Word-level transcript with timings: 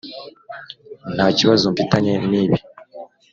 ntakibazo 1.15 1.65
mfitanye 1.73 2.13
nibi. 2.31 2.57